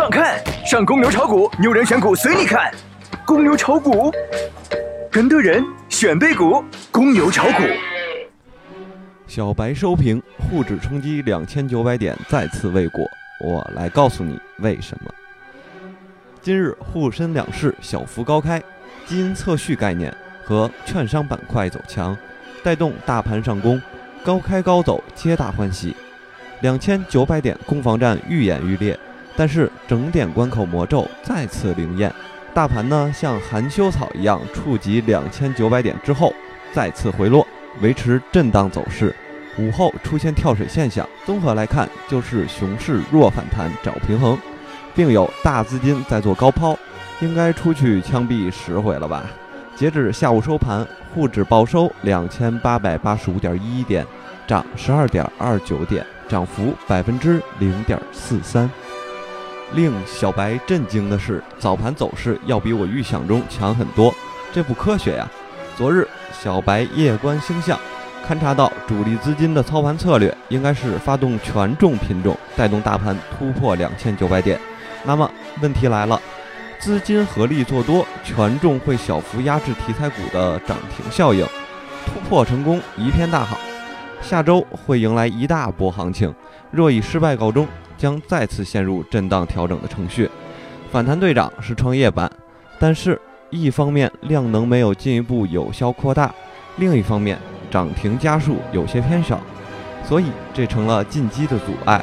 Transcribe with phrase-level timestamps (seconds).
[0.00, 2.72] 上看，上公牛炒股，牛人选股随你看。
[3.26, 4.10] 公牛炒股，
[5.10, 7.62] 跟对人选对股，公牛炒股。
[9.26, 13.04] 小白收评，沪指冲击两千九百点再次未果，
[13.44, 15.12] 我来告诉你为什么。
[16.40, 18.58] 今日沪深两市小幅高开，
[19.04, 20.10] 基因测序概念
[20.42, 22.16] 和券商板块走强，
[22.64, 23.78] 带动大盘上攻，
[24.24, 25.94] 高开高走，皆大欢喜。
[26.62, 28.98] 两千九百点攻防战愈演愈烈，
[29.40, 32.12] 但是整点关口魔咒再次灵验，
[32.52, 36.30] 大盘呢像含羞草一样触及两千九百点之后
[36.74, 37.46] 再次回落，
[37.80, 39.16] 维持震荡走势。
[39.58, 44.38] 午后出现跳水现象，综合来看就是熊市弱反弹找平衡，
[44.94, 46.78] 并有大资金在做高抛，
[47.20, 49.24] 应该出去枪毙十回了吧？
[49.74, 54.06] 截止下午收盘，沪指报收两千八百八十五点一一点，
[54.46, 56.04] 涨十二点二九点。
[56.28, 58.70] 涨幅百分之零点四三。
[59.72, 64.12] 令小白震惊的是，早盘走势要比我预想中强很多，
[64.52, 65.28] 这不科学呀！
[65.76, 67.78] 昨日小白夜观星象，
[68.28, 74.58] 勘察到主力资金的操盘策略应该是发动权重品种，带动大盘突破两千九百点。
[75.04, 75.30] 那么
[75.62, 76.20] 问题来了，
[76.78, 81.46] 资金合力做多，权重会小幅压制题材股的涨停效应，
[82.04, 83.58] 突破成功一片大好。
[84.20, 86.34] 下周会迎来一大波行情，
[86.70, 87.66] 若以失败告终，
[88.00, 90.30] 将再次陷入震荡调整的程序。
[90.90, 92.30] 反弹队长是创业板，
[92.78, 93.20] 但是
[93.50, 96.34] 一方面量能没有进一步有效扩大，
[96.78, 97.38] 另一方面
[97.70, 99.38] 涨停家数有些偏少，
[100.08, 102.02] 所以这成了进击的阻碍。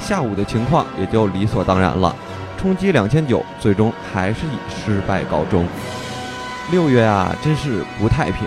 [0.00, 2.14] 下午的情况也就理所当然了，
[2.58, 5.64] 冲击两千九，最终还是以失败告终。
[6.72, 8.46] 六月啊，真是不太平，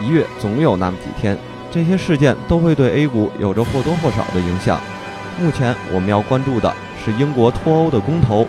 [0.00, 1.36] 一月总有那么几天。
[1.70, 4.80] 这些事件都会对 A 股有着或多或少的影响。
[5.38, 6.72] 目前我们要关注的
[7.04, 8.46] 是英国脱欧的公投。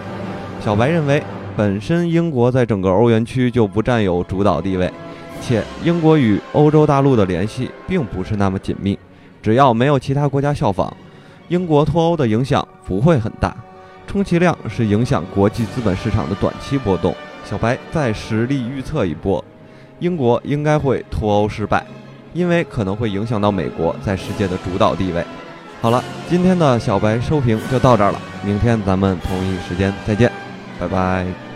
[0.61, 1.21] 小白认为，
[1.55, 4.89] 本身英国在整个欧元区就不占有主导地位，
[5.41, 8.97] 且英国与欧洲大陆的联系并不是那么紧密。
[9.41, 10.91] 只要没有其他国家效仿，
[11.49, 13.53] 英国脱欧的影响不会很大，
[14.07, 17.13] 充其量是影响国际资本市场的短期波动。
[17.43, 19.43] 小白再实力预测一波，
[19.99, 21.85] 英国应该会脱欧失败。
[22.33, 25.23] 因为可能会影响到美国在世界的主导地位。
[25.79, 30.31] 好了，今天的小白收评就到这儿了，明天咱们同一时间再见，
[30.79, 31.46] 拜拜。